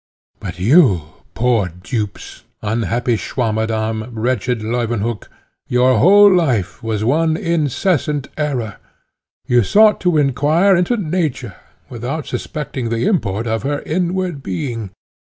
"But 0.39 0.57
you, 0.57 1.03
poor 1.35 1.67
dupes, 1.67 2.43
unhappy 2.63 3.17
Swammerdamm, 3.17 4.09
wretched 4.13 4.63
Leuwenhock, 4.63 5.29
your 5.67 5.99
whole 5.99 6.33
life 6.33 6.81
was 6.81 7.03
one 7.03 7.37
incessant 7.37 8.27
error. 8.35 8.77
You 9.45 9.61
sought 9.61 10.01
to 10.01 10.17
inquire 10.17 10.75
into 10.75 10.97
Nature, 10.97 11.53
without 11.87 12.25
suspecting 12.25 12.89
the 12.89 13.05
import 13.05 13.45
of 13.45 13.61
her 13.61 13.83
inward 13.83 14.41
being. 14.41 14.89